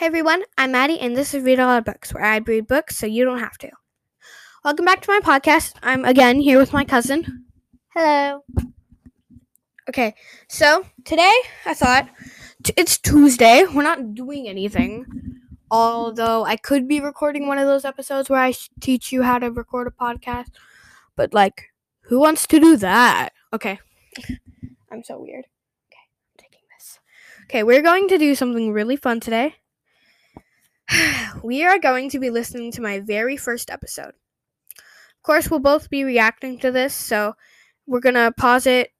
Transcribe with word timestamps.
Hey 0.00 0.06
everyone, 0.06 0.44
I'm 0.56 0.72
Maddie, 0.72 0.98
and 0.98 1.14
this 1.14 1.34
is 1.34 1.44
Read 1.44 1.58
a 1.58 1.66
Lot 1.66 1.80
of 1.80 1.84
Books, 1.84 2.14
where 2.14 2.24
I 2.24 2.38
read 2.38 2.66
books 2.66 2.96
so 2.96 3.04
you 3.04 3.22
don't 3.22 3.38
have 3.38 3.58
to. 3.58 3.70
Welcome 4.64 4.86
back 4.86 5.02
to 5.02 5.12
my 5.12 5.20
podcast. 5.20 5.74
I'm 5.82 6.06
again 6.06 6.40
here 6.40 6.58
with 6.58 6.72
my 6.72 6.86
cousin. 6.86 7.44
Hello. 7.94 8.42
Okay, 9.90 10.14
so 10.48 10.86
today 11.04 11.34
I 11.66 11.74
thought 11.74 12.08
t- 12.64 12.72
it's 12.78 12.96
Tuesday. 12.96 13.66
We're 13.66 13.82
not 13.82 14.14
doing 14.14 14.48
anything, 14.48 15.04
although 15.70 16.46
I 16.46 16.56
could 16.56 16.88
be 16.88 17.00
recording 17.00 17.46
one 17.46 17.58
of 17.58 17.66
those 17.66 17.84
episodes 17.84 18.30
where 18.30 18.40
I 18.40 18.52
sh- 18.52 18.70
teach 18.80 19.12
you 19.12 19.22
how 19.22 19.38
to 19.38 19.50
record 19.50 19.86
a 19.86 19.90
podcast. 19.90 20.52
But 21.14 21.34
like, 21.34 21.74
who 22.04 22.18
wants 22.18 22.46
to 22.46 22.58
do 22.58 22.78
that? 22.78 23.34
Okay, 23.52 23.78
I'm 24.90 25.04
so 25.04 25.20
weird. 25.20 25.44
Okay, 25.90 26.06
I'm 26.08 26.38
taking 26.38 26.62
this. 26.74 27.00
Okay, 27.44 27.62
we're 27.62 27.82
going 27.82 28.08
to 28.08 28.16
do 28.16 28.34
something 28.34 28.72
really 28.72 28.96
fun 28.96 29.20
today. 29.20 29.56
we 31.42 31.64
are 31.64 31.78
going 31.78 32.10
to 32.10 32.18
be 32.18 32.30
listening 32.30 32.72
to 32.72 32.82
my 32.82 33.00
very 33.00 33.36
first 33.36 33.70
episode. 33.70 34.12
Of 34.76 35.22
course, 35.22 35.50
we'll 35.50 35.60
both 35.60 35.90
be 35.90 36.04
reacting 36.04 36.58
to 36.60 36.70
this, 36.70 36.94
so 36.94 37.34
we're 37.86 38.00
gonna 38.00 38.32
pause 38.32 38.66
it 38.66 38.90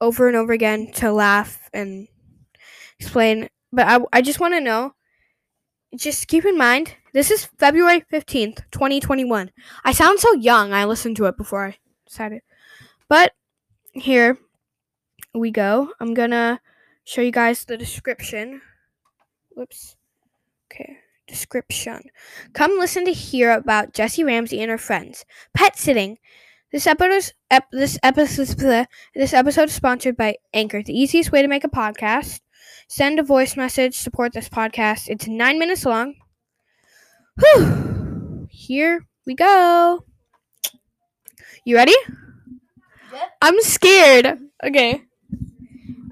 over 0.00 0.28
and 0.28 0.36
over 0.36 0.52
again 0.52 0.92
to 0.92 1.12
laugh 1.12 1.68
and 1.72 2.08
explain. 2.98 3.48
But 3.72 3.86
I, 3.86 4.00
I 4.12 4.22
just 4.22 4.40
want 4.40 4.54
to 4.54 4.60
know 4.60 4.94
just 5.96 6.28
keep 6.28 6.44
in 6.44 6.56
mind, 6.56 6.94
this 7.12 7.30
is 7.30 7.46
February 7.58 8.02
15th, 8.12 8.62
2021. 8.70 9.50
I 9.84 9.92
sound 9.92 10.20
so 10.20 10.32
young. 10.34 10.72
I 10.72 10.84
listened 10.84 11.16
to 11.16 11.26
it 11.26 11.36
before 11.36 11.66
I 11.66 11.76
decided. 12.06 12.42
But 13.08 13.32
here 13.92 14.38
we 15.34 15.50
go. 15.50 15.92
I'm 15.98 16.14
gonna 16.14 16.60
show 17.04 17.22
you 17.22 17.32
guys 17.32 17.64
the 17.64 17.76
description. 17.76 18.62
Whoops. 19.50 19.96
Okay, 20.70 20.98
description. 21.26 22.02
Come 22.52 22.78
listen 22.78 23.04
to 23.04 23.12
hear 23.12 23.50
about 23.50 23.92
Jessi 23.92 24.24
Ramsey 24.24 24.60
and 24.60 24.70
her 24.70 24.78
friends. 24.78 25.24
Pet 25.54 25.76
sitting. 25.76 26.18
This 26.72 26.86
episode, 26.86 27.32
ep, 27.50 27.64
this 27.72 27.98
episode, 28.04 28.86
this 29.14 29.34
episode 29.34 29.68
is 29.68 29.74
sponsored 29.74 30.16
by 30.16 30.36
Anchor, 30.54 30.84
the 30.84 30.96
easiest 30.96 31.32
way 31.32 31.42
to 31.42 31.48
make 31.48 31.64
a 31.64 31.68
podcast. 31.68 32.40
Send 32.86 33.18
a 33.18 33.24
voice 33.24 33.56
message. 33.56 33.96
Support 33.96 34.32
this 34.32 34.48
podcast. 34.48 35.08
It's 35.08 35.26
nine 35.26 35.58
minutes 35.58 35.84
long. 35.84 36.14
Whew. 37.38 38.46
Here 38.50 39.06
we 39.26 39.34
go. 39.34 40.04
You 41.64 41.76
ready? 41.76 41.94
Yep. 43.12 43.30
I'm 43.42 43.60
scared. 43.62 44.38
Okay. 44.64 45.02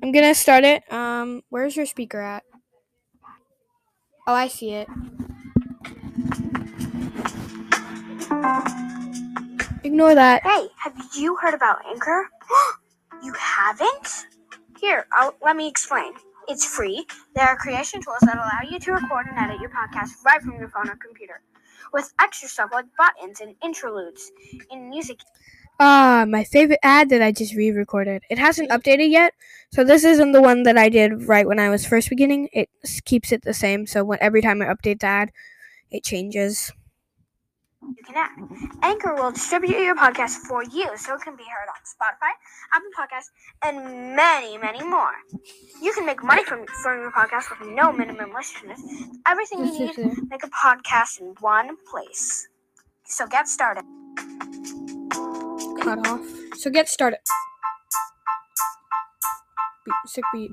I'm 0.02 0.12
gonna 0.12 0.34
start 0.34 0.64
it. 0.64 0.90
Um, 0.92 1.42
where's 1.48 1.76
your 1.76 1.86
speaker 1.86 2.20
at? 2.20 2.42
Oh, 4.28 4.34
I 4.34 4.46
see 4.48 4.72
it. 4.72 4.88
Ignore 9.82 10.14
that. 10.16 10.42
Hey, 10.42 10.68
have 10.76 10.94
you 11.16 11.34
heard 11.36 11.54
about 11.54 11.78
Anchor? 11.86 12.28
you 13.24 13.32
haven't? 13.32 14.26
Here, 14.78 15.06
I'll, 15.12 15.34
let 15.42 15.56
me 15.56 15.66
explain. 15.66 16.12
It's 16.46 16.66
free. 16.66 17.06
There 17.34 17.46
are 17.46 17.56
creation 17.56 18.02
tools 18.02 18.18
that 18.20 18.36
allow 18.36 18.70
you 18.70 18.78
to 18.78 18.92
record 18.92 19.28
and 19.30 19.38
edit 19.38 19.62
your 19.62 19.70
podcast 19.70 20.10
right 20.26 20.42
from 20.42 20.58
your 20.58 20.68
phone 20.68 20.90
or 20.90 20.96
computer, 20.96 21.40
with 21.94 22.12
extra 22.20 22.50
stuff 22.50 22.68
like 22.70 22.84
buttons 22.98 23.40
and 23.40 23.54
interludes 23.64 24.30
in 24.70 24.90
music. 24.90 25.20
Ah, 25.80 26.24
my 26.28 26.42
favorite 26.42 26.80
ad 26.82 27.08
that 27.10 27.22
I 27.22 27.30
just 27.30 27.54
re-recorded. 27.54 28.24
It 28.28 28.38
hasn't 28.38 28.70
updated 28.70 29.10
yet, 29.10 29.32
so 29.70 29.84
this 29.84 30.02
isn't 30.04 30.32
the 30.32 30.42
one 30.42 30.64
that 30.64 30.76
I 30.76 30.88
did 30.88 31.28
right 31.28 31.46
when 31.46 31.60
I 31.60 31.68
was 31.68 31.86
first 31.86 32.08
beginning. 32.08 32.48
It 32.52 32.68
keeps 33.04 33.30
it 33.30 33.42
the 33.42 33.54
same, 33.54 33.86
so 33.86 34.02
when, 34.02 34.18
every 34.20 34.42
time 34.42 34.60
I 34.60 34.66
update 34.66 35.00
the 35.00 35.06
ad, 35.06 35.30
it 35.90 36.02
changes. 36.02 36.72
You 37.80 38.02
can 38.04 38.16
add. 38.16 38.30
Anchor 38.82 39.14
will 39.14 39.30
distribute 39.30 39.78
your 39.78 39.94
podcast 39.94 40.38
for 40.48 40.64
you, 40.64 40.90
so 40.96 41.14
it 41.14 41.22
can 41.22 41.36
be 41.36 41.44
heard 41.44 41.68
on 41.70 41.80
Spotify, 41.86 42.34
Apple 42.74 42.90
Podcasts, 42.98 43.30
and 43.62 44.16
many, 44.16 44.58
many 44.58 44.82
more. 44.82 45.14
You 45.80 45.92
can 45.92 46.04
make 46.04 46.24
money 46.24 46.42
from 46.44 46.66
from 46.82 47.00
your 47.00 47.12
podcast 47.12 47.48
with 47.50 47.68
no 47.70 47.92
minimum 47.92 48.32
listeners. 48.34 48.80
Everything 49.28 49.64
you 49.64 49.72
need 49.78 49.96
make 50.28 50.42
a 50.42 50.50
podcast 50.50 51.20
in 51.20 51.36
one 51.38 51.76
place. 51.88 52.48
So 53.04 53.28
get 53.28 53.46
started. 53.46 53.84
Cut 55.80 56.06
off. 56.06 56.20
So 56.56 56.70
get 56.70 56.88
started. 56.88 57.18
Beat, 59.84 59.94
sick 60.06 60.24
beat. 60.32 60.50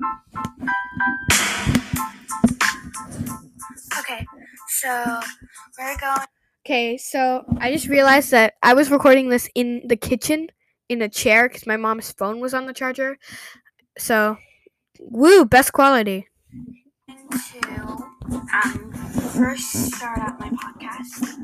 Okay, 3.98 4.24
so 4.68 5.20
we're 5.78 5.96
going. 5.98 6.26
Okay, 6.64 6.96
so 6.98 7.44
I 7.58 7.72
just 7.72 7.88
realized 7.88 8.30
that 8.32 8.54
I 8.62 8.74
was 8.74 8.90
recording 8.90 9.28
this 9.28 9.48
in 9.54 9.82
the 9.86 9.96
kitchen 9.96 10.48
in 10.88 11.02
a 11.02 11.08
chair 11.08 11.48
because 11.48 11.66
my 11.66 11.76
mom's 11.76 12.10
phone 12.12 12.40
was 12.40 12.54
on 12.54 12.66
the 12.66 12.72
charger. 12.72 13.18
So, 13.98 14.38
woo, 15.00 15.44
best 15.44 15.72
quality. 15.72 16.28
to 17.08 17.96
um, 18.52 18.92
first 19.32 19.94
start 19.94 20.18
out 20.18 20.40
my 20.40 20.50
podcast 20.50 21.36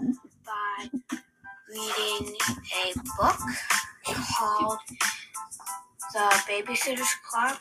by 0.45 1.19
reading 1.72 2.34
a 2.84 2.93
book 3.16 3.38
called 4.37 4.78
The 6.12 6.43
Babysitter's 6.47 7.15
Club. 7.31 7.56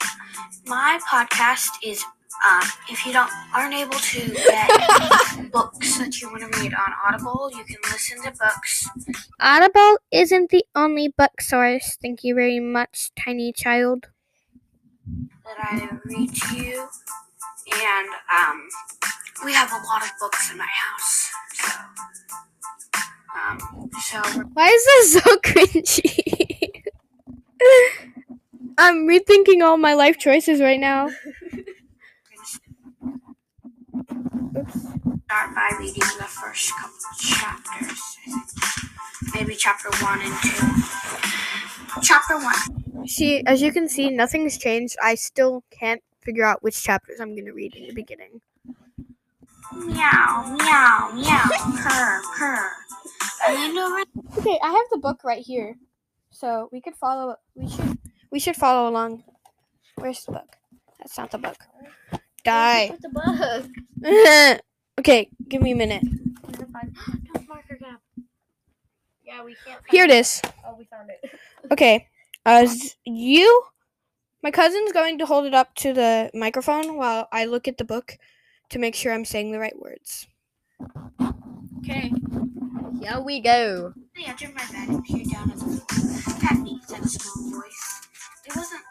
My 0.65 0.99
podcast 1.09 1.69
is 1.83 2.03
um, 2.45 2.63
if 2.89 3.05
you 3.05 3.13
don't 3.13 3.29
aren't 3.55 3.73
able 3.73 3.93
to 3.93 4.19
get 4.33 5.51
books 5.51 5.97
that 5.99 6.19
you 6.19 6.29
want 6.29 6.41
to 6.51 6.59
read 6.59 6.73
on 6.73 6.91
Audible, 7.05 7.51
you 7.55 7.63
can 7.63 7.77
listen 7.91 8.21
to 8.23 8.31
books. 8.31 8.87
Audible 9.39 9.97
isn't 10.11 10.49
the 10.49 10.65
only 10.75 11.07
book 11.09 11.39
source. 11.39 11.97
Thank 12.01 12.23
you 12.23 12.35
very 12.35 12.59
much, 12.59 13.11
tiny 13.15 13.53
child. 13.53 14.07
that 15.45 15.57
I 15.57 15.87
read 16.05 16.33
to 16.35 16.55
you, 16.57 16.87
and 17.73 18.09
um, 18.35 18.67
we 19.45 19.53
have 19.53 19.71
a 19.71 19.85
lot 19.85 20.03
of 20.03 20.11
books 20.19 20.51
in 20.51 20.57
my 20.57 20.67
house. 20.67 21.31
So, 21.53 21.71
um, 23.35 23.89
so 24.01 24.21
Why 24.53 24.67
is 24.67 24.85
this 24.85 25.13
so 25.13 25.37
cringy? 25.45 26.83
I'm 28.77 29.07
rethinking 29.07 29.63
all 29.63 29.77
my 29.77 29.93
life 29.93 30.17
choices 30.17 30.59
right 30.61 30.79
now. 30.79 31.09
gonna 34.53 35.19
start 35.25 35.55
by 35.55 35.71
reading 35.79 36.03
the 36.17 36.25
first 36.25 36.71
couple 36.75 36.97
chapters. 37.19 38.17
Maybe 39.33 39.55
chapter 39.55 39.89
one 40.03 40.21
and 40.21 40.35
two. 40.41 42.01
Chapter 42.01 42.37
one. 42.37 43.07
See, 43.07 43.43
as 43.45 43.61
you 43.61 43.71
can 43.71 43.87
see, 43.87 44.09
nothing's 44.09 44.57
changed. 44.57 44.97
I 45.01 45.15
still 45.15 45.63
can't 45.71 46.01
figure 46.21 46.43
out 46.43 46.63
which 46.63 46.81
chapters 46.81 47.19
I'm 47.19 47.33
going 47.33 47.45
to 47.45 47.51
read 47.51 47.75
in 47.75 47.87
the 47.87 47.93
beginning. 47.93 48.41
Meow, 49.75 50.55
meow, 50.57 51.11
meow, 51.13 51.45
purr, 51.77 52.21
purr. 52.37 52.71
And 53.47 53.57
then 53.57 53.77
over 53.77 54.01
Okay, 54.37 54.59
I 54.61 54.71
have 54.71 54.85
the 54.91 54.97
book 54.97 55.23
right 55.23 55.43
here. 55.43 55.75
So 56.31 56.69
we 56.71 56.81
could 56.81 56.95
follow 56.95 57.35
we 57.55 57.69
should 57.69 57.97
we 58.31 58.39
should 58.39 58.55
follow 58.55 58.89
along. 58.89 59.23
Where's 59.95 60.23
the 60.25 60.33
book? 60.33 60.55
That's 60.99 61.17
not 61.17 61.31
the 61.31 61.37
book. 61.37 61.57
Die. 62.43 62.95
the 63.01 63.09
book. 63.09 64.61
okay, 64.99 65.29
give 65.47 65.61
me 65.61 65.71
a 65.71 65.75
minute. 65.75 66.03
Don't 66.51 66.71
mark 67.47 67.67
her 67.67 67.75
gap. 67.75 68.01
Yeah, 69.23 69.43
we 69.43 69.55
can't. 69.65 69.81
Here 69.89 70.05
it 70.05 70.11
is. 70.11 70.41
Oh, 70.65 70.75
we 70.77 70.85
found 70.85 71.09
it. 71.09 71.31
Okay. 71.71 72.07
Uh, 72.45 72.65
As 72.65 72.97
you 73.05 73.63
my 74.43 74.51
cousin's 74.51 74.91
going 74.91 75.19
to 75.19 75.25
hold 75.25 75.45
it 75.45 75.53
up 75.53 75.75
to 75.75 75.93
the 75.93 76.31
microphone 76.33 76.97
while 76.97 77.27
I 77.31 77.45
look 77.45 77.67
at 77.67 77.77
the 77.77 77.83
book 77.83 78.17
to 78.69 78.79
make 78.79 78.95
sure 78.95 79.13
I'm 79.13 79.25
saying 79.25 79.51
the 79.51 79.59
right 79.59 79.79
words. 79.79 80.27
Okay. 81.79 82.11
Here 82.99 83.19
we 83.19 83.39
go. 83.41 83.93
I 84.17 84.29
entered 84.29 84.53
my 84.53 84.65
bed 84.71 84.89
and 84.89 85.03
peered 85.03 85.29
down 85.29 85.51
at 85.51 85.57
the 85.59 85.65
floor. 85.65 86.63
Me, 86.63 86.79
said 86.87 86.99
a 87.03 87.07
small 87.07 87.61
voice. 87.61 88.01
It 88.45 88.55
wasn't. 88.55 88.81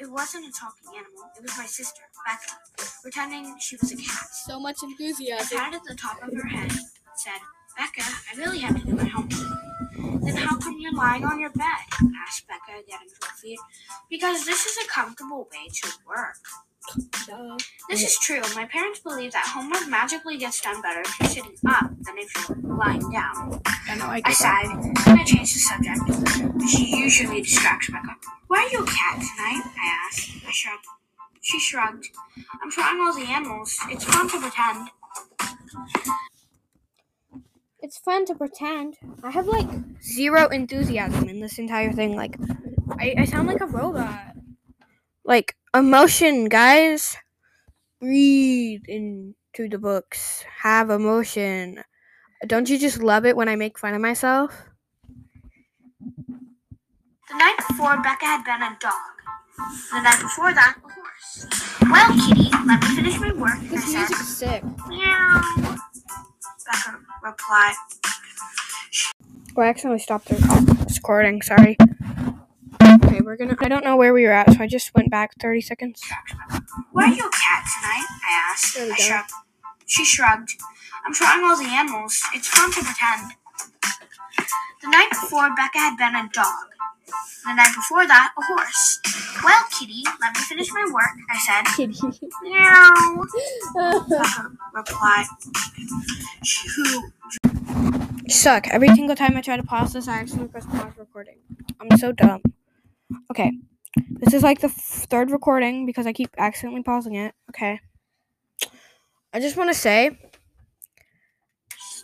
It, 0.00 0.10
wasn't 0.10 0.46
a 0.46 0.52
talking 0.52 0.88
animal. 0.96 1.24
It 1.36 1.42
was 1.42 1.58
my 1.58 1.66
sister, 1.66 2.02
Becca, 2.26 2.56
pretending 3.02 3.56
she 3.58 3.76
was 3.76 3.92
a 3.92 3.96
cat. 3.96 4.28
So 4.46 4.58
much 4.60 4.78
I 4.82 4.86
enthusiasm. 4.88 5.58
patted 5.58 5.80
the 5.86 5.94
top 5.94 6.22
of 6.22 6.32
her 6.32 6.46
head, 6.48 6.70
said, 7.16 7.40
"Becca, 7.76 8.02
I 8.02 8.36
really 8.36 8.60
have 8.60 8.80
to 8.80 8.86
do 8.86 8.94
my 8.94 9.04
homework." 9.04 10.24
Then 10.24 10.36
how 10.36 10.56
come 10.58 10.76
you're 10.80 10.94
lying 10.94 11.24
on 11.24 11.38
your 11.40 11.50
bed? 11.50 11.84
asked 12.26 12.46
Becca, 12.48 12.82
getting 12.88 13.08
to 13.08 13.26
her 13.26 13.36
feet. 13.36 13.58
Because 14.08 14.44
this 14.46 14.66
is 14.66 14.84
a 14.84 14.88
comfortable 14.88 15.48
way 15.52 15.68
to 15.82 15.88
work. 16.06 16.38
This 17.88 18.02
is 18.02 18.18
true. 18.18 18.40
My 18.54 18.66
parents 18.66 19.00
believe 19.00 19.32
that 19.32 19.46
homework 19.46 19.88
magically 19.88 20.36
gets 20.38 20.60
done 20.60 20.80
better 20.82 21.00
if 21.00 21.20
you're 21.20 21.28
sitting 21.28 21.56
up 21.68 21.90
than 22.00 22.18
if 22.18 22.48
you're 22.48 22.76
lying 22.76 23.10
down. 23.10 23.60
I 23.66 23.96
know 23.96 24.06
I 24.06 24.22
I 24.24 24.32
sighed, 24.32 24.66
and 24.66 25.20
I 25.20 25.24
changed 25.24 25.54
the 25.54 25.60
subject. 25.60 26.68
She 26.68 26.96
usually 26.96 27.42
distracts 27.42 27.90
Becca. 27.90 28.16
Why 28.48 28.64
are 28.64 28.68
you 28.68 28.82
a 28.82 28.86
cat 28.86 29.16
tonight? 29.16 29.62
I 29.64 30.06
asked. 30.06 30.30
I 30.46 30.50
shrugged. 30.50 30.84
She 31.40 31.58
shrugged. 31.58 32.06
I'm 32.62 32.70
trying 32.70 33.00
all 33.00 33.14
the 33.14 33.26
animals. 33.26 33.76
It's 33.88 34.04
fun 34.04 34.28
to 34.28 34.38
pretend. 34.40 34.90
It's 37.80 37.98
fun 37.98 38.26
to 38.26 38.34
pretend. 38.34 38.96
I 39.22 39.30
have 39.30 39.46
like 39.46 39.68
zero 40.02 40.48
enthusiasm 40.48 41.28
in 41.28 41.40
this 41.40 41.58
entire 41.58 41.92
thing. 41.92 42.16
Like, 42.16 42.36
I, 42.98 43.14
I 43.18 43.24
sound 43.24 43.48
like 43.48 43.60
a 43.60 43.66
robot. 43.66 44.34
Like, 45.24 45.56
emotion, 45.74 46.48
guys. 46.48 47.16
Read 48.00 48.86
into 48.88 49.68
the 49.68 49.78
books. 49.78 50.44
Have 50.62 50.90
emotion. 50.90 51.82
Don't 52.46 52.68
you 52.70 52.78
just 52.78 53.02
love 53.02 53.26
it 53.26 53.36
when 53.36 53.48
I 53.48 53.56
make 53.56 53.78
fun 53.78 53.94
of 53.94 54.00
myself? 54.00 54.64
The 57.28 57.36
night 57.36 57.56
before, 57.68 57.96
Becca 58.02 58.24
had 58.24 58.44
been 58.44 58.62
a 58.62 58.76
dog. 58.80 58.92
The 59.92 60.00
night 60.00 60.20
before 60.22 60.54
that, 60.54 60.76
a 60.78 60.88
horse. 60.88 61.46
Well, 61.82 62.12
Kitty, 62.28 62.48
let 62.66 62.80
me 62.80 62.88
finish 62.96 63.18
my 63.20 63.32
work. 63.32 63.60
This 63.68 63.92
music's 63.92 64.28
sick. 64.28 64.62
Meow. 64.86 65.42
Becca 66.64 66.98
replied. 67.24 67.74
Oh, 69.56 69.62
I 69.62 69.66
accidentally 69.66 69.98
stopped 69.98 70.28
the 70.28 70.36
recording. 70.94 71.42
Sorry. 71.42 71.76
Okay, 73.28 73.42
we're 73.42 73.46
gonna. 73.46 73.56
I 73.60 73.68
don't 73.68 73.84
know 73.84 73.96
where 73.96 74.14
we 74.14 74.24
were 74.24 74.32
at, 74.32 74.50
so 74.52 74.60
I 74.60 74.66
just 74.66 74.94
went 74.94 75.10
back 75.10 75.32
30 75.38 75.60
seconds. 75.60 76.02
Where 76.92 77.06
are 77.06 77.12
you 77.12 77.26
a 77.26 77.30
cat 77.30 77.64
tonight? 77.76 78.06
I 78.26 78.52
asked. 78.52 78.74
There 78.74 78.86
we 78.86 78.92
I 78.92 78.96
go. 78.96 79.02
shrugged. 79.02 79.30
She 79.86 80.04
shrugged. 80.04 80.50
I'm 81.04 81.12
trying 81.12 81.44
all 81.44 81.56
the 81.56 81.68
animals. 81.68 82.20
It's 82.34 82.48
fun 82.48 82.70
to 82.72 82.80
pretend. 82.80 83.32
The 84.82 84.88
night 84.88 85.10
before, 85.10 85.54
Becca 85.54 85.78
had 85.78 85.96
been 85.98 86.14
a 86.14 86.28
dog. 86.32 86.68
The 87.44 87.54
night 87.54 87.74
before 87.74 88.06
that, 88.06 88.32
a 88.38 88.42
horse. 88.44 89.00
Well, 89.44 89.64
Kitty, 89.78 90.02
let 90.20 90.34
me 90.34 90.40
finish 90.40 90.68
my 90.72 90.86
work. 90.90 91.16
I 91.30 91.38
said. 91.38 91.64
Kitty. 91.76 92.20
Meow. 92.42 93.24
Becca 94.08 94.50
replied. 94.74 95.26
She, 96.44 96.68
who 96.76 97.12
Suck. 98.28 98.68
Every 98.68 98.88
single 98.88 99.16
time 99.16 99.36
I 99.36 99.42
try 99.42 99.56
to 99.56 99.62
pause 99.62 99.92
this, 99.92 100.08
I 100.08 100.20
accidentally 100.20 100.48
press 100.48 100.66
pause 100.66 100.92
recording. 100.96 101.36
I'm 101.80 101.96
so 101.98 102.12
dumb. 102.12 102.42
Okay. 103.30 103.52
This 104.20 104.34
is 104.34 104.42
like 104.42 104.60
the 104.60 104.68
f- 104.68 105.06
third 105.10 105.30
recording 105.30 105.86
because 105.86 106.06
I 106.06 106.12
keep 106.12 106.30
accidentally 106.38 106.82
pausing 106.82 107.14
it. 107.16 107.34
Okay. 107.50 107.80
I 109.32 109.40
just 109.40 109.56
want 109.56 109.70
to 109.70 109.74
say, 109.74 110.18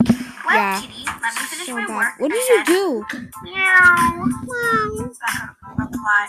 Well, 0.06 0.54
Yeah. 0.54 0.80
Kitty, 0.80 1.04
let 1.06 1.34
me 1.34 1.40
finish 1.48 1.66
so 1.66 1.74
my 1.74 1.86
bad. 1.86 1.96
work. 1.96 2.12
What 2.20 2.30
did 2.30 2.48
you 2.48 2.64
do? 2.64 3.04
Meow. 3.44 4.26
Becca 5.20 5.56
replied. 5.78 6.28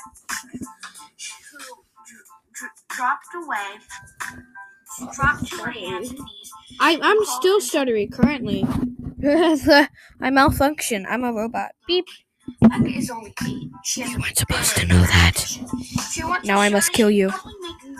She 1.17 1.33
who 1.51 1.57
dr- 2.05 2.25
dr- 2.53 2.71
dropped 2.89 3.27
away, 3.35 3.79
dropped 5.13 5.47
to 5.47 5.57
her 5.63 5.71
hands 5.71 6.09
and 6.11 6.19
knees. 6.19 6.51
I 6.79 6.99
I'm 7.01 7.17
still 7.25 7.59
stuttery 7.59 8.09
currently. 8.11 8.65
I 10.21 10.29
malfunction. 10.29 11.05
I'm 11.09 11.23
a 11.23 11.33
robot. 11.33 11.71
Beep. 11.87 12.05
Becca 12.61 12.87
is 12.97 13.09
only 13.11 13.33
eight. 13.47 13.69
She 13.83 14.01
has 14.01 14.11
You 14.11 14.17
a 14.17 14.19
weren't 14.21 14.37
supposed 14.37 14.75
to 14.77 14.85
very 14.85 14.87
know 14.87 14.99
good 15.05 15.09
that. 15.13 15.37
vision. 15.39 15.67
She 16.11 16.23
wants 16.23 16.47
Now 16.47 16.55
to 16.55 16.61
I 16.61 16.67
show 16.69 16.73
must 16.73 16.87
that 16.91 16.97
kill 16.97 17.09
she 17.09 17.15
you. 17.17 17.29
can 17.29 17.39
Probably 17.39 17.53
make 17.61 17.97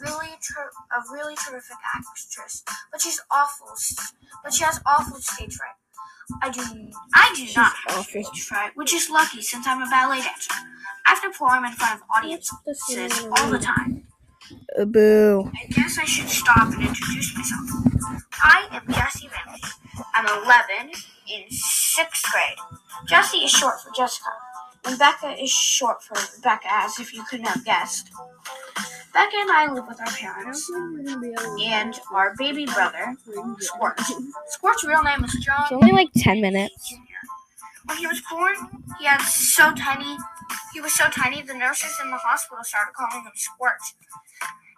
really 0.00 0.30
ter- 0.42 0.70
a 0.90 1.12
really 1.12 1.34
terrific 1.36 1.76
actress, 1.94 2.64
but 2.90 3.00
she's 3.00 3.20
awful. 3.30 3.68
s- 3.72 4.12
But 4.42 4.52
she 4.52 4.64
has 4.64 4.80
awful 4.86 5.18
stage 5.20 5.54
fright. 5.54 5.76
I 6.42 6.50
do. 6.50 6.62
I 7.14 7.32
do 7.36 7.44
not 7.56 7.72
have 7.86 7.98
awful. 7.98 8.04
stage 8.24 8.42
fright, 8.44 8.72
which 8.76 8.92
is 8.92 9.08
lucky 9.10 9.42
since 9.42 9.66
I'm 9.66 9.82
a 9.82 9.88
ballet 9.90 10.20
dancer. 10.22 10.52
I 11.06 11.10
have 11.10 11.22
to 11.22 11.28
perform 11.28 11.64
in 11.64 11.72
front 11.72 12.00
of 12.00 12.06
audiences 12.14 13.26
all 13.38 13.50
the 13.50 13.58
time. 13.58 14.06
Uh, 14.78 14.84
boo. 14.84 15.50
I 15.54 15.66
guess 15.68 15.98
I 15.98 16.04
should 16.04 16.28
stop 16.28 16.72
and 16.72 16.82
introduce 16.82 17.36
myself. 17.36 17.70
I 18.42 18.66
am 18.72 18.82
Jessi 18.86 19.30
Ramsey. 19.30 19.62
I'm 20.14 20.26
11 20.44 20.90
in 21.32 21.44
sixth 21.50 22.24
grade. 22.30 22.58
Jessi 23.08 23.44
is 23.44 23.50
short 23.50 23.80
for 23.80 23.90
Jessica, 23.94 24.30
and 24.84 24.98
Becca 24.98 25.40
is 25.42 25.50
short 25.50 26.02
for 26.02 26.16
Becca, 26.42 26.66
as 26.70 26.98
if 26.98 27.12
you 27.14 27.24
couldn't 27.24 27.46
have 27.46 27.64
guessed. 27.64 28.10
Becca 29.12 29.36
and 29.36 29.50
I 29.50 29.70
live 29.72 29.86
with 29.86 30.00
our 30.00 30.06
parents 30.06 30.70
and 30.70 32.00
our 32.12 32.34
baby 32.38 32.64
brother, 32.64 33.14
Squirt. 33.58 34.00
Squirt's 34.48 34.84
real 34.84 35.02
name 35.02 35.24
is 35.24 35.32
John. 35.44 35.62
It's 35.64 35.72
only 35.72 35.92
like 35.92 36.08
10 36.16 36.40
minutes. 36.40 36.88
Jr. 36.88 36.96
When 37.84 37.98
he 37.98 38.06
was 38.06 38.22
born, 38.30 38.54
he 38.98 39.04
had 39.04 39.20
so 39.20 39.72
tiny. 39.74 40.16
He 40.72 40.80
was 40.80 40.92
so 40.92 41.08
tiny, 41.08 41.42
the 41.42 41.54
nurses 41.54 41.98
in 42.02 42.10
the 42.10 42.16
hospital 42.16 42.64
started 42.64 42.94
calling 42.94 43.24
him 43.24 43.32
Squirt. 43.34 43.80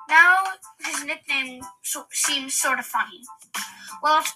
Now 0.09 0.37
his 0.85 1.05
nickname 1.05 1.63
so, 1.83 2.07
seems 2.11 2.55
sort 2.55 2.79
of 2.79 2.87
funny. 2.87 3.23
Well, 4.03 4.21
it's, 4.21 4.35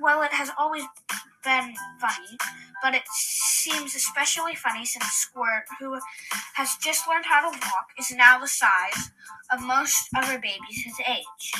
well, 0.00 0.22
it 0.22 0.32
has 0.32 0.50
always 0.58 0.84
been 1.44 1.74
funny, 2.00 2.38
but 2.82 2.94
it 2.94 3.02
seems 3.08 3.94
especially 3.94 4.54
funny 4.54 4.84
since 4.84 5.04
Squirt, 5.06 5.64
who 5.80 5.98
has 6.54 6.76
just 6.82 7.08
learned 7.08 7.26
how 7.26 7.50
to 7.50 7.58
walk, 7.58 7.86
is 7.98 8.12
now 8.12 8.38
the 8.38 8.48
size 8.48 9.10
of 9.52 9.62
most 9.62 10.08
other 10.16 10.38
babies 10.38 10.82
his 10.84 10.94
age. 11.08 11.52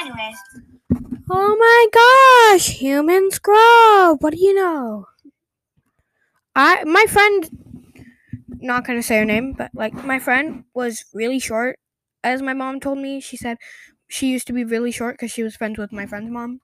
Anyways, 0.00 0.36
Oh 1.30 1.56
my 1.56 2.54
gosh, 2.56 2.68
humans 2.80 3.38
grow. 3.38 4.16
What 4.20 4.34
do 4.34 4.40
you 4.40 4.54
know? 4.54 5.06
I 6.54 6.84
my 6.84 7.04
friend 7.08 7.48
not 8.60 8.84
gonna 8.86 9.02
say 9.02 9.18
her 9.18 9.24
name, 9.24 9.52
but 9.52 9.70
like 9.74 9.92
my 10.04 10.18
friend 10.18 10.64
was 10.74 11.04
really 11.14 11.38
short. 11.38 11.78
As 12.24 12.42
my 12.42 12.54
mom 12.54 12.80
told 12.80 12.98
me, 12.98 13.20
she 13.20 13.36
said 13.36 13.56
she 14.08 14.30
used 14.30 14.46
to 14.48 14.52
be 14.52 14.64
really 14.64 14.90
short 14.90 15.14
because 15.14 15.30
she 15.30 15.42
was 15.42 15.56
friends 15.56 15.78
with 15.78 15.92
my 15.92 16.06
friend's 16.06 16.30
mom, 16.30 16.60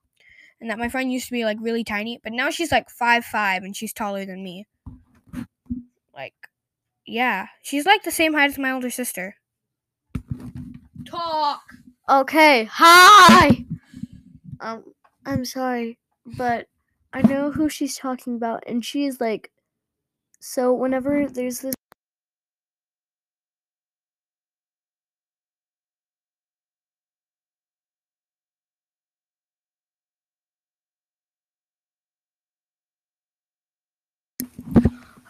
and 0.60 0.70
that 0.70 0.78
my 0.78 0.88
friend 0.88 1.12
used 1.12 1.26
to 1.26 1.32
be 1.32 1.44
like 1.44 1.58
really 1.60 1.84
tiny, 1.84 2.20
but 2.22 2.32
now 2.32 2.50
she's 2.50 2.72
like 2.72 2.88
five 2.90 3.24
five 3.24 3.62
and 3.62 3.76
she's 3.76 3.92
taller 3.92 4.24
than 4.24 4.42
me. 4.42 4.66
Like, 6.14 6.34
yeah, 7.06 7.48
she's 7.62 7.86
like 7.86 8.04
the 8.04 8.10
same 8.10 8.34
height 8.34 8.50
as 8.50 8.58
my 8.58 8.70
older 8.70 8.90
sister. 8.90 9.36
Talk. 11.04 11.62
Okay, 12.08 12.64
hi. 12.70 13.64
Um, 14.60 14.84
I'm 15.26 15.44
sorry, 15.44 15.98
but 16.24 16.66
I 17.12 17.22
know 17.22 17.50
who 17.50 17.68
she's 17.68 17.96
talking 17.96 18.36
about, 18.36 18.64
and 18.66 18.84
she's 18.84 19.20
like, 19.20 19.50
so 20.40 20.72
whenever 20.72 21.26
there's 21.28 21.60
this. 21.60 21.74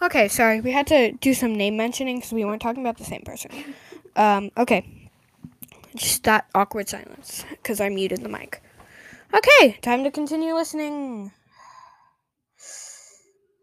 Okay, 0.03 0.29
sorry. 0.29 0.61
We 0.61 0.73
had 0.73 0.87
to 0.89 1.13
do 1.13 1.33
some 1.35 1.55
name 1.55 1.77
mentioning 1.77 2.17
because 2.17 2.33
we 2.33 2.45
weren't 2.45 2.61
talking 2.61 2.83
about 2.83 2.99
the 2.99 3.05
same 3.05 3.23
person. 3.23 3.51
Um, 4.17 4.51
okay. 4.57 5.11
Just 5.97 6.25
that 6.25 6.47
awkward 6.55 6.89
silence 6.89 7.45
because 7.51 7.81
I 7.81 7.89
muted 7.89 8.23
the 8.23 8.29
mic. 8.29 8.63
Okay, 9.33 9.79
time 9.81 10.05
to 10.05 10.11
continue 10.11 10.55
listening. 10.55 11.33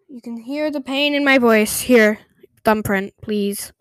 You 0.09 0.21
can 0.21 0.37
hear 0.37 0.71
the 0.71 0.81
pain 0.81 1.13
in 1.13 1.23
my 1.23 1.37
voice. 1.37 1.81
Here, 1.81 2.19
thumbprint, 2.65 3.13
please. 3.21 3.71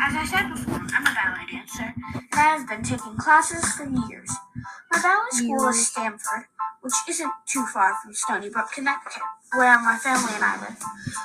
As 0.00 0.14
I 0.14 0.26
said 0.26 0.50
before, 0.50 0.74
I'm 0.74 1.06
a 1.06 1.14
ballet 1.14 1.46
dancer, 1.50 1.94
and 2.14 2.28
I 2.32 2.56
have 2.56 2.68
been 2.68 2.82
taking 2.82 3.16
classes 3.16 3.64
for 3.74 3.84
years. 3.84 4.30
My 4.92 5.00
ballet 5.00 5.30
school 5.32 5.68
is 5.68 5.86
Stamford, 5.88 6.44
which 6.84 6.92
isn't 7.08 7.32
too 7.46 7.64
far 7.72 7.94
from 8.02 8.12
Stoneybrook, 8.12 8.70
Connecticut, 8.72 9.22
where 9.54 9.80
my 9.80 9.96
family 9.96 10.34
and 10.34 10.44
I 10.44 10.60
live. 10.60 10.76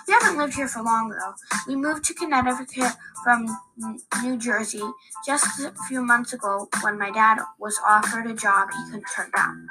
We 0.08 0.14
haven't 0.14 0.38
lived 0.38 0.54
here 0.54 0.70
for 0.70 0.82
long, 0.82 1.10
though. 1.10 1.34
We 1.68 1.76
moved 1.76 2.06
to 2.06 2.14
Connecticut 2.14 2.94
from 3.26 3.46
New 4.24 4.38
Jersey 4.38 4.82
just 5.26 5.60
a 5.60 5.74
few 5.90 6.02
months 6.02 6.32
ago 6.32 6.70
when 6.82 6.98
my 6.98 7.12
dad 7.12 7.40
was 7.60 7.78
offered 7.86 8.28
a 8.28 8.34
job 8.34 8.70
he 8.72 8.86
couldn't 8.86 9.08
turn 9.14 9.32
down. 9.36 9.68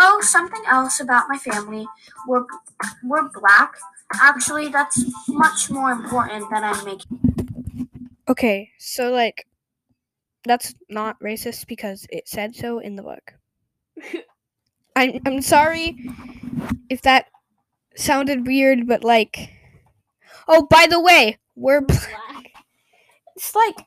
Oh, 0.00 0.20
something 0.20 0.62
else 0.66 0.98
about 0.98 1.26
my 1.28 1.38
family. 1.38 1.86
We're, 2.26 2.44
we're 3.04 3.28
black. 3.28 3.76
Actually, 4.20 4.66
that's 4.66 5.00
much 5.28 5.70
more 5.70 5.92
important 5.92 6.50
than 6.50 6.64
I'm 6.64 6.84
making. 6.84 7.88
Okay, 8.28 8.70
so 8.78 9.12
like, 9.12 9.46
that's 10.42 10.74
not 10.90 11.20
racist 11.20 11.68
because 11.68 12.04
it 12.10 12.26
said 12.26 12.56
so 12.56 12.80
in 12.80 12.96
the 12.96 13.02
book. 13.04 13.34
I, 14.96 15.20
I'm 15.26 15.42
sorry 15.42 15.96
if 16.88 17.02
that 17.02 17.26
sounded 17.96 18.46
weird, 18.46 18.86
but 18.86 19.04
like, 19.04 19.50
oh, 20.48 20.66
by 20.70 20.86
the 20.88 21.00
way, 21.00 21.38
we're 21.56 21.80
black. 21.80 22.52
It's 23.36 23.54
like 23.54 23.86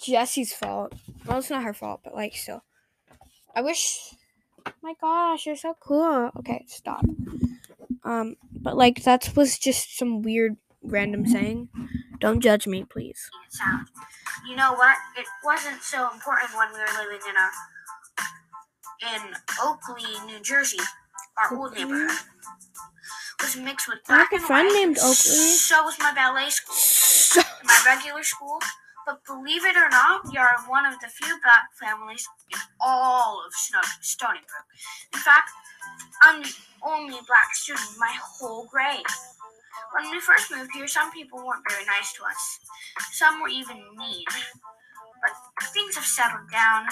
Jessi's 0.00 0.52
fault. 0.52 0.92
Well, 1.26 1.38
it's 1.38 1.50
not 1.50 1.64
her 1.64 1.74
fault, 1.74 2.00
but 2.04 2.14
like, 2.14 2.34
still. 2.36 2.62
I 3.54 3.62
wish. 3.62 4.14
My 4.82 4.94
gosh, 5.00 5.46
you're 5.46 5.56
so 5.56 5.74
cool. 5.80 6.30
Okay, 6.38 6.64
stop. 6.68 7.04
Um, 8.04 8.36
but 8.52 8.76
like, 8.76 9.04
that 9.04 9.30
was 9.36 9.58
just 9.58 9.96
some 9.96 10.22
weird 10.22 10.56
random 10.82 11.26
saying. 11.26 11.68
Don't 12.20 12.40
judge 12.40 12.66
me, 12.66 12.84
please. 12.84 13.30
You 14.48 14.56
know 14.56 14.72
what? 14.74 14.96
It 15.16 15.26
wasn't 15.44 15.82
so 15.82 16.10
important 16.12 16.50
when 16.56 16.68
we 16.72 16.78
were 16.78 17.04
living 17.04 17.20
in 17.28 17.36
our 17.36 17.50
in 19.02 19.22
Oakley, 19.62 20.04
New 20.26 20.40
Jersey, 20.40 20.78
our 21.38 21.56
old 21.58 21.74
neighborhood. 21.74 22.16
Was 23.40 23.56
mixed 23.56 23.88
with 23.88 23.98
I 24.08 24.18
have 24.18 24.30
black 24.30 24.32
a 24.32 24.36
and 24.36 24.44
friend 24.44 24.68
white. 24.68 24.74
named 24.74 24.98
Oakley. 24.98 25.58
So 25.58 25.82
was 25.82 25.98
my 25.98 26.14
ballet 26.14 26.48
school, 26.50 27.42
my 27.64 27.78
regular 27.86 28.22
school. 28.22 28.58
But 29.04 29.18
believe 29.26 29.64
it 29.64 29.76
or 29.76 29.88
not, 29.90 30.30
we 30.30 30.38
are 30.38 30.54
one 30.68 30.86
of 30.86 30.94
the 31.00 31.08
few 31.08 31.34
black 31.42 31.64
families 31.80 32.24
in 32.52 32.58
all 32.80 33.42
of 33.44 33.52
Sno- 33.52 33.80
Stoneybrook. 34.00 34.66
In 35.12 35.18
fact, 35.18 35.50
I'm 36.22 36.42
the 36.42 36.54
only 36.86 37.18
black 37.26 37.50
student 37.54 37.84
in 37.94 37.98
my 37.98 38.14
whole 38.22 38.68
grade. 38.70 39.02
When 39.92 40.08
we 40.12 40.20
first 40.20 40.52
moved 40.52 40.70
here, 40.72 40.86
some 40.86 41.10
people 41.10 41.38
weren't 41.44 41.64
very 41.68 41.84
nice 41.84 42.12
to 42.14 42.22
us. 42.22 42.60
Some 43.10 43.42
were 43.42 43.48
even 43.48 43.76
mean. 43.98 44.24
But 45.22 45.32
things 45.72 45.94
have 45.94 46.04
settled 46.04 46.50
down 46.50 46.86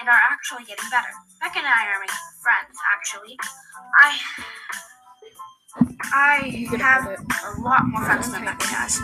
and 0.00 0.08
are 0.08 0.22
actually 0.30 0.64
getting 0.64 0.88
better. 0.90 1.10
Becca 1.40 1.58
and 1.58 1.66
I 1.66 1.90
are 1.90 2.00
making 2.00 2.14
friends, 2.42 2.78
actually. 2.94 3.36
I 3.98 4.18
I 6.14 6.66
have 6.78 7.06
a 7.08 7.60
lot 7.60 7.82
more 7.86 8.04
friends 8.04 8.30
than 8.30 8.44
Becca 8.44 8.66
has. 8.66 9.00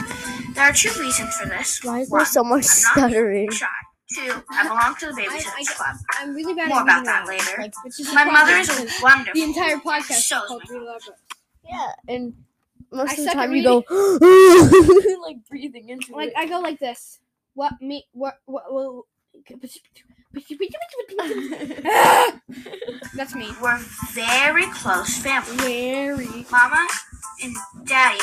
There 0.54 0.64
are 0.64 0.73
two 0.73 0.90
reasons 1.00 1.35
for 1.37 1.49
this. 1.49 1.82
Why 1.82 2.00
is 2.00 2.11
One, 2.11 2.18
there 2.20 2.26
so 2.26 2.44
much 2.44 2.66
I'm 2.66 3.02
not 3.02 3.11
stuttering? 3.11 3.50
shy. 3.50 3.66
Two, 4.14 4.42
I 4.50 4.62
belong 4.62 4.94
to 5.00 5.06
the 5.06 5.12
I- 5.23 5.26
Babysitters 5.26 5.76
Club. 5.76 5.97
I'm 6.18 6.35
really 6.35 6.54
bad 6.54 6.68
More 6.68 6.78
at 6.78 6.82
about 6.85 7.04
that 7.04 7.26
later. 7.26 7.56
Like, 7.58 7.75
which 7.85 8.00
is 8.00 8.08
a 8.11 8.14
My 8.14 8.25
mother 8.25 8.52
is 8.56 8.68
wonderful. 9.02 9.32
The 9.35 9.42
entire 9.42 9.76
podcast 9.76 10.23
So 10.28 10.37
is 10.42 10.49
called 10.49 10.62
my 10.70 10.75
Read 10.76 10.82
Aloud, 10.82 11.00
but- 11.06 11.18
Yeah, 11.68 11.90
and 12.14 12.35
most 12.90 13.11
I 13.11 13.12
of 13.14 13.25
the 13.25 13.32
time 13.32 13.52
you 13.52 13.62
go 13.62 13.85
like 15.23 15.37
breathing 15.50 15.88
into 15.90 16.14
Like 16.14 16.28
it. 16.28 16.35
I 16.37 16.47
go 16.47 16.61
like 16.61 16.78
this. 16.78 17.18
What 17.59 17.83
me? 17.83 18.07
What? 18.12 18.38
What? 18.47 18.73
what 18.73 19.07
That's 23.17 23.35
me. 23.35 23.50
We're 23.61 23.79
very 24.12 24.67
close 24.67 25.19
family. 25.19 25.57
Very. 25.57 26.47
Mama 26.53 26.87
and 27.43 27.57
Daddy, 27.85 28.21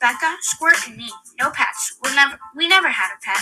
Becca, 0.00 0.36
Squirt, 0.40 0.88
and 0.88 0.96
me. 0.96 1.08
No 1.40 1.50
pets. 1.50 1.94
We 2.02 2.12
never 2.16 2.36
we 2.56 2.66
never 2.66 2.88
had 2.88 3.14
a 3.14 3.20
pet. 3.24 3.38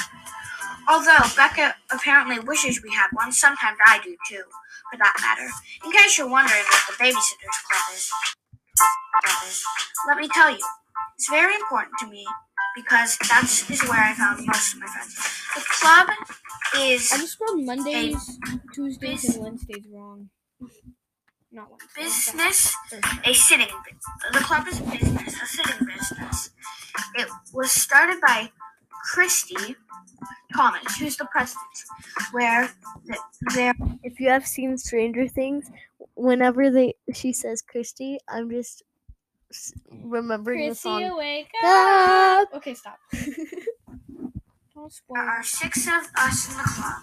Although 0.86 1.24
Becca 1.34 1.74
apparently 1.90 2.38
wishes 2.40 2.82
we 2.82 2.90
had 2.92 3.08
one. 3.14 3.32
Sometimes 3.32 3.78
I 3.86 3.98
do 4.04 4.14
too, 4.28 4.44
for 4.92 4.98
that 4.98 5.16
matter. 5.22 5.48
In 5.86 5.90
case 5.90 6.18
you're 6.18 6.28
wondering 6.28 6.64
what 6.64 6.82
the 6.86 7.02
babysitters 7.02 7.58
club 7.64 7.94
is, 7.94 8.10
club 9.24 9.42
is, 9.48 9.64
let 10.06 10.18
me 10.18 10.28
tell 10.28 10.50
you, 10.50 10.60
it's 11.16 11.30
very 11.30 11.54
important 11.54 11.94
to 12.00 12.08
me 12.08 12.26
because 12.76 13.18
that's 13.28 13.68
is 13.70 13.82
where 13.88 14.00
I 14.00 14.14
found 14.14 14.46
most 14.46 14.74
of 14.74 14.80
my 14.80 14.86
friends. 14.86 15.14
The 15.54 15.64
club 15.80 16.08
is 16.76 17.12
I 17.12 17.18
just 17.18 17.32
spelled 17.34 17.64
Mondays, 17.66 18.38
Tuesdays, 18.74 19.24
bus- 19.24 19.36
and 19.36 19.40
Wednesdays 19.40 19.86
wrong. 19.92 20.30
Not 21.52 21.70
Wednesdays. 21.70 21.94
business 21.96 22.74
a 23.24 23.32
sitting 23.34 23.66
bu- 23.68 24.32
the 24.38 24.44
club 24.44 24.66
is 24.68 24.80
a 24.80 24.84
business 24.84 25.42
a 25.42 25.46
sitting 25.46 25.86
business 25.86 26.50
it 27.16 27.28
was 27.52 27.72
started 27.72 28.20
by 28.20 28.50
kristy 29.14 29.76
thomas 30.56 30.96
who's 30.98 31.16
the 31.16 31.26
president 31.26 31.76
where 32.32 32.68
the, 33.06 33.18
there 33.54 33.74
if 34.02 34.20
you 34.20 34.28
have 34.30 34.46
seen 34.46 34.78
Stranger 34.78 35.28
Things, 35.28 35.70
whenever 36.14 36.70
they 36.70 36.94
she 37.14 37.32
says 37.32 37.62
Christy, 37.62 38.18
I'm 38.28 38.50
just 38.50 38.82
s- 39.50 39.72
remembering 39.90 40.68
the 40.68 40.74
song. 40.74 41.16
wake 41.16 41.50
up. 41.64 42.48
Okay, 42.54 42.74
stop. 42.74 42.98
Don't 44.74 44.92
spoil. 44.92 45.14
there 45.16 45.28
are 45.28 45.42
six 45.42 45.86
of 45.86 46.08
us 46.16 46.50
in 46.50 46.56
the 46.56 46.62
club 46.64 47.02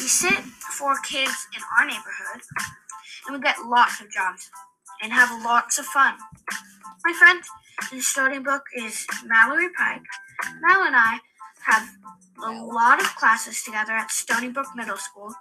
we 0.00 0.06
sit 0.06 0.38
for 0.78 0.96
kids 1.02 1.46
in 1.54 1.62
our 1.78 1.84
neighborhood 1.86 2.40
and 3.26 3.36
we 3.36 3.42
get 3.42 3.56
lots 3.66 4.00
of 4.00 4.10
jobs 4.10 4.50
and 5.02 5.12
have 5.12 5.44
lots 5.44 5.78
of 5.78 5.84
fun 5.86 6.14
my 7.04 7.12
friend 7.12 7.42
in 7.92 7.98
Stoneybrook 7.98 8.62
is 8.76 9.06
Mallory 9.24 9.68
Pike. 9.76 10.02
Mal 10.62 10.82
and 10.84 10.96
I 10.96 11.18
have 11.64 11.88
a 12.44 12.50
lot 12.50 13.00
of 13.00 13.06
classes 13.16 13.62
together 13.62 13.92
at 13.92 14.08
Stoneybrook 14.08 14.74
Middle 14.74 14.96
School, 14.96 15.32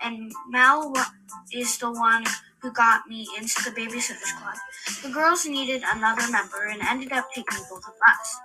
and 0.00 0.32
Mal 0.48 0.92
is 1.52 1.78
the 1.78 1.90
one 1.90 2.24
who 2.62 2.72
got 2.72 3.08
me 3.08 3.26
into 3.36 3.54
the 3.64 3.70
Babysitters 3.70 4.38
Club. 4.38 4.56
The 5.02 5.10
girls 5.10 5.44
needed 5.44 5.82
another 5.84 6.30
member 6.30 6.66
and 6.66 6.80
ended 6.82 7.12
up 7.12 7.28
taking 7.34 7.58
both 7.68 7.82
of 7.86 7.94
us. 8.08 8.36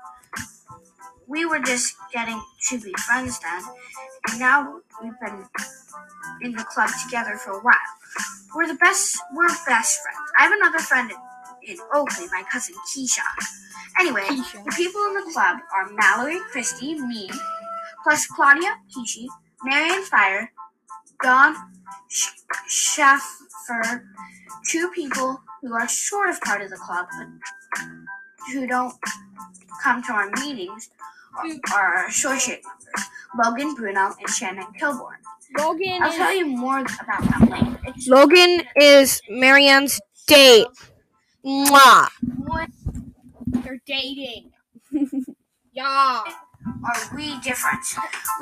We 1.28 1.46
were 1.46 1.60
just 1.60 1.96
getting 2.12 2.42
to 2.70 2.80
be 2.80 2.94
friends 3.06 3.40
then, 3.40 3.62
and 4.30 4.40
now 4.40 4.80
we've 5.04 5.20
been 5.22 5.46
in 6.42 6.54
the 6.54 6.64
club 6.64 6.90
together 7.06 7.38
for 7.38 7.52
a 7.52 7.60
while. 7.60 7.76
We're 8.56 8.68
the 8.68 8.76
best. 8.76 9.20
We're 9.34 9.48
best 9.68 10.00
friends. 10.02 10.32
I 10.38 10.44
have 10.44 10.54
another 10.54 10.80
friend 10.80 11.12
in, 11.12 11.76
in 11.76 11.78
Oakley, 11.94 12.26
my 12.32 12.44
cousin 12.52 12.76
Keisha. 12.90 13.22
Anyway, 14.00 14.22
Keisha. 14.22 14.64
the 14.64 14.72
people 14.76 15.02
in 15.08 15.14
the 15.16 15.32
club 15.32 15.58
are 15.76 15.92
Mallory, 15.92 16.40
Kristy, 16.54 16.98
me, 16.98 17.30
plus 18.04 18.26
Claudia, 18.28 18.78
Kishi, 18.96 19.28
Mary 19.64 19.92
Anne 19.92 20.06
Spier, 20.06 20.52
Sh- 22.10 22.30
Schafer, 22.70 24.04
two 24.68 24.90
people 24.92 25.42
who 25.62 25.74
are 25.74 25.88
sort 25.88 26.30
of 26.30 26.40
part 26.42 26.62
of 26.62 26.70
the 26.70 26.78
club, 26.78 27.08
but 27.18 27.28
who 28.54 28.68
don't 28.68 28.94
come 29.84 30.04
to 30.04 30.14
our 30.14 30.30
meetings 30.42 30.90
are 31.74 31.98
our 31.98 32.08
associate 32.08 32.62
members, 32.66 33.10
Logan, 33.38 33.76
Bruno, 33.76 34.14
and 34.20 34.30
Shannon 34.30 34.66
Kilbourne. 34.80 35.18
Logan 35.58 36.04
I'll 36.04 36.10
is 36.10 36.16
tell 36.18 36.36
you 36.36 36.46
more 36.48 36.80
about 36.80 37.24
them 37.24 37.50
later. 37.50 37.80
It's 37.86 38.08
Logan 38.08 38.64
is 38.76 39.22
Mary 39.30 39.68
Anne's 39.68 40.00
date. 40.28 40.68
Mwah. 41.46 42.08
what 42.38 42.70
They're 43.48 43.82
dating. 43.86 44.52
yeah. 45.74 46.24
Are 46.84 47.16
we 47.16 47.40
different? 47.40 47.86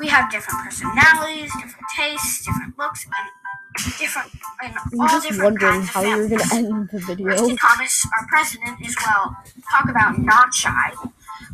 We 0.00 0.08
have 0.08 0.30
different 0.30 0.64
personalities, 0.64 1.50
different 1.54 1.86
tastes, 1.96 2.44
different 2.44 2.78
looks, 2.78 3.04
and 3.06 3.94
different 3.98 4.30
and 4.62 4.74
I'm 4.74 5.00
all 5.00 5.08
just 5.08 5.28
different 5.28 5.60
wondering 5.60 5.82
how 5.82 6.02
you're 6.02 6.28
gonna 6.28 6.54
end 6.54 6.88
the 6.90 6.98
video. 7.00 7.26
Kristy 7.28 7.58
Thomas, 7.60 8.06
our 8.18 8.26
president, 8.28 8.80
is 8.84 8.96
well. 9.06 9.36
Talk 9.70 9.88
about 9.88 10.18
not 10.18 10.54
shy. 10.54 10.92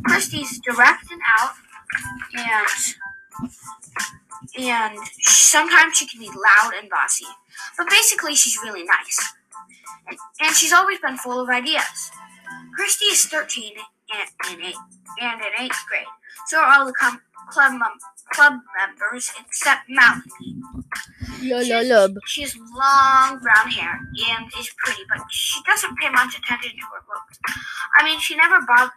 Kristy's 0.07 0.59
direct 0.59 1.11
and 1.11 1.21
out, 1.37 1.53
and 2.33 2.67
and 4.59 4.99
sometimes 5.21 5.97
she 5.97 6.07
can 6.07 6.19
be 6.19 6.27
loud 6.27 6.73
and 6.79 6.89
bossy, 6.89 7.25
but 7.77 7.89
basically 7.89 8.35
she's 8.35 8.57
really 8.63 8.83
nice, 8.83 9.33
and, 10.07 10.17
and 10.41 10.55
she's 10.55 10.73
always 10.73 10.99
been 10.99 11.17
full 11.17 11.41
of 11.41 11.49
ideas. 11.49 12.11
Kristy 12.79 13.11
is 13.11 13.25
13 13.25 13.73
and 14.13 14.59
in 14.59 14.65
eight 14.65 14.75
and 15.21 15.41
in 15.41 15.65
eighth 15.65 15.85
grade. 15.87 16.05
So 16.47 16.59
are 16.59 16.79
all 16.79 16.85
the 16.85 16.93
club 16.93 17.73
mem- 17.73 17.99
club 18.31 18.53
members 18.79 19.31
except 19.39 19.81
Mallory. 19.89 20.21
La 21.43 21.61
She 21.61 21.69
la 21.71 21.77
has- 21.79 21.87
lub. 21.87 22.11
She 22.25 22.41
has 22.43 22.55
long 22.57 23.39
brown 23.39 23.69
hair 23.69 23.99
and 24.29 24.51
is 24.59 24.69
pretty, 24.83 25.03
but 25.09 25.19
she 25.29 25.61
doesn't 25.63 25.97
pay 25.97 26.09
much 26.09 26.37
attention 26.37 26.71
to 26.71 26.85
her 26.93 27.01
looks. 27.09 27.39
I 27.97 28.03
mean, 28.03 28.19
she 28.19 28.35
never 28.35 28.61
bo- 28.61 28.89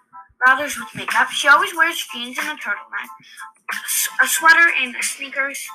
bothers 0.46 0.78
with 0.78 0.94
makeup. 0.94 1.30
She 1.30 1.48
always 1.48 1.74
wears 1.74 2.06
jeans 2.12 2.38
and 2.38 2.48
a 2.48 2.52
turtleneck, 2.62 3.08
a 4.22 4.26
sweater 4.28 4.70
and 4.80 4.94
sneakers, 5.02 5.66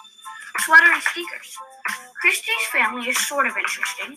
sweater 0.60 0.91
and 0.91 1.03
sneakers. 1.03 1.56
Kristy's 2.24 2.68
family 2.72 3.10
is 3.10 3.18
sort 3.27 3.48
of 3.48 3.58
interesting. 3.58 4.15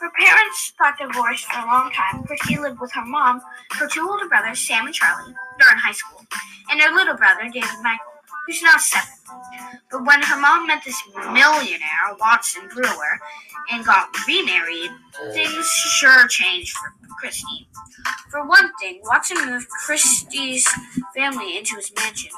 Her 0.00 0.10
parents 0.18 0.72
got 0.78 0.98
divorced 0.98 1.46
for 1.46 1.60
a 1.60 1.66
long 1.66 1.90
time. 1.90 2.24
Kristy 2.24 2.60
lived 2.60 2.80
with 2.80 2.92
her 2.92 3.04
mom, 3.04 3.40
her 3.78 3.88
two 3.88 4.08
older 4.08 4.28
brothers, 4.28 4.58
Sam 4.60 4.86
and 4.86 4.94
Charlie, 4.94 5.34
they're 5.58 5.72
in 5.72 5.78
high 5.78 5.92
school, 5.92 6.23
and 6.74 6.82
her 6.82 6.92
little 6.92 7.14
brother, 7.14 7.42
David 7.44 7.70
Michael, 7.82 8.12
who's 8.46 8.60
now 8.60 8.76
seven. 8.78 9.08
But 9.92 10.04
when 10.04 10.20
her 10.22 10.40
mom 10.40 10.66
met 10.66 10.82
this 10.84 11.00
millionaire, 11.32 12.16
Watson 12.18 12.68
Brewer, 12.74 13.20
and 13.70 13.84
got 13.86 14.08
remarried, 14.26 14.90
things 15.32 15.66
sure 15.68 16.26
changed 16.26 16.76
for 16.76 16.92
Kristy. 17.22 17.66
For 18.28 18.44
one 18.44 18.72
thing, 18.80 19.00
Watson 19.04 19.46
moved 19.46 19.68
Kristy's 19.86 20.68
family 21.14 21.56
into 21.56 21.76
his 21.76 21.92
mansion, 21.96 22.32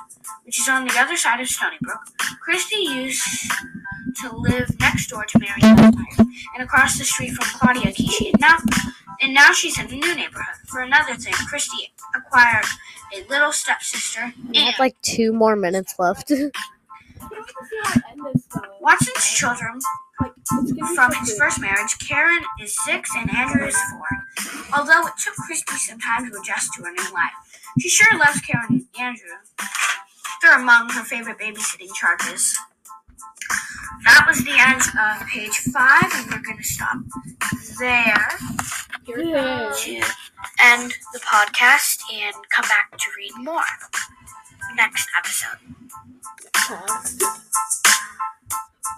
which 0.44 0.60
is 0.60 0.68
on 0.68 0.86
the 0.86 0.98
other 0.98 1.16
side 1.16 1.40
of 1.40 1.48
Stony 1.48 1.78
Brook. 1.80 2.00
Kristy 2.46 2.82
used 2.82 3.22
to 4.20 4.36
live 4.36 4.68
next 4.80 5.08
door 5.08 5.24
to 5.24 5.38
Mary 5.38 5.62
Anne 5.62 5.92
Spier 5.92 6.26
and 6.54 6.62
across 6.62 6.98
the 6.98 7.04
street 7.04 7.32
from 7.32 7.58
Claudia 7.58 7.92
Kishi. 7.92 8.38
Now, 8.38 8.58
and 9.20 9.34
now 9.34 9.52
she's 9.52 9.78
in 9.78 9.86
a 9.86 9.90
new 9.96 10.14
neighborhood. 10.14 10.54
For 10.68 10.80
another 10.80 11.14
thing, 11.14 11.32
Kristy 11.34 11.90
acquired 12.14 12.64
a 13.14 13.24
little 13.28 13.52
stepsister 13.52 14.32
We 14.50 14.64
have 14.64 14.78
like 14.78 15.00
two 15.02 15.32
more 15.32 15.56
minutes 15.56 15.94
left. 15.98 16.32
Watson's 18.80 19.26
children 19.34 19.78
from 20.94 21.12
his 21.20 21.36
first 21.38 21.60
marriage. 21.60 21.98
Karen 21.98 22.40
is 22.60 22.76
six 22.84 23.10
and 23.16 23.32
Andrew 23.34 23.66
is 23.66 23.76
four. 23.90 24.06
Although 24.76 25.06
it 25.06 25.14
took 25.22 25.34
Kristy 25.34 25.76
some 25.78 25.98
time 26.00 26.30
to 26.30 26.38
adjust 26.40 26.72
to 26.74 26.82
her 26.84 26.92
new 26.92 27.12
life, 27.14 27.32
She 27.80 27.88
sure 27.88 28.18
loves 28.18 28.40
Karen 28.40 28.66
and 28.70 28.84
Andrew. 28.98 29.36
They're 30.42 30.58
among 30.60 30.90
her 30.90 31.04
favorite 31.04 31.38
babysitting 31.38 31.92
charges. 31.94 32.56
That 34.04 34.24
was 34.28 34.44
the 34.44 34.52
end 34.56 34.80
of 34.80 35.26
page 35.28 35.56
five, 35.72 36.10
and 36.14 36.30
we're 36.30 36.42
going 36.42 36.58
to 36.58 36.64
stop 36.64 36.98
there 37.78 38.28
Yeah. 39.08 39.72
to 39.74 39.94
end 40.62 40.92
the 41.12 41.20
podcast 41.20 42.00
and 42.12 42.34
come 42.50 42.68
back 42.68 42.90
to 42.98 43.04
read 43.16 43.32
more 43.44 43.62
next 44.76 45.08
episode. 45.18 45.58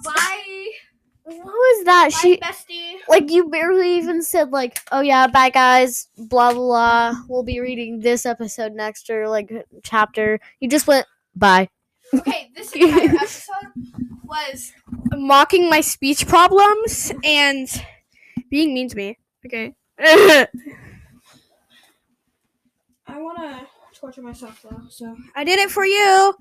Bye. 0.05 0.71
What 1.25 1.45
was 1.45 1.85
that? 1.85 2.11
Bye, 2.13 2.19
She 2.19 2.37
bestie. 2.39 2.95
like 3.09 3.31
you 3.31 3.49
barely 3.51 3.99
even 3.99 4.23
said 4.23 4.51
like, 4.51 4.81
oh 4.93 5.01
yeah, 5.01 5.27
bye 5.27 5.51
guys, 5.51 6.09
blah 6.17 6.53
blah 6.53 7.13
blah. 7.13 7.15
We'll 7.29 7.43
be 7.43 7.61
reading 7.61 8.01
this 8.01 8.25
episode 8.25 8.73
next 8.73 9.11
or 9.11 9.29
like 9.29 9.53
chapter. 9.83 10.41
You 10.61 10.69
just 10.69 10.87
went 10.87 11.07
bye. 11.37 11.69
Okay, 12.15 12.51
this 12.57 12.73
entire 12.73 13.11
episode 13.17 13.73
was 14.25 14.73
mocking 15.13 15.69
my 15.69 15.83
speech 15.83 16.27
problems 16.27 17.13
and 17.23 17.69
being 18.51 18.73
mean 18.73 18.89
to 18.89 18.97
me. 18.97 19.19
Okay. 19.45 19.75
I 23.07 23.19
want 23.19 23.39
to 23.39 23.67
torture 23.99 24.23
myself 24.23 24.63
though, 24.63 24.83
so 24.89 25.17
I 25.35 25.43
did 25.45 25.59
it 25.59 25.71
for 25.71 25.85
you. 25.85 26.35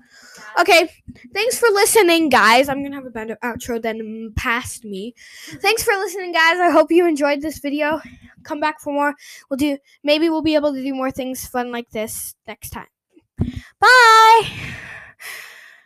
Okay, 0.60 0.88
thanks 1.34 1.58
for 1.58 1.68
listening, 1.70 2.28
guys. 2.28 2.68
I'm 2.68 2.82
gonna 2.82 2.94
have 2.94 3.06
a 3.06 3.10
better 3.10 3.36
outro 3.42 3.80
than 3.82 4.32
past 4.36 4.84
me. 4.84 5.14
Thanks 5.60 5.82
for 5.82 5.92
listening, 5.94 6.32
guys. 6.32 6.58
I 6.58 6.70
hope 6.70 6.92
you 6.92 7.06
enjoyed 7.06 7.40
this 7.40 7.58
video. 7.58 8.00
Come 8.44 8.60
back 8.60 8.80
for 8.80 8.92
more. 8.92 9.14
We'll 9.50 9.56
do 9.56 9.78
maybe 10.04 10.28
we'll 10.28 10.42
be 10.42 10.54
able 10.54 10.72
to 10.72 10.82
do 10.82 10.94
more 10.94 11.10
things 11.10 11.46
fun 11.46 11.72
like 11.72 11.90
this 11.90 12.34
next 12.46 12.70
time. 12.70 12.86
Bye. 13.80 14.50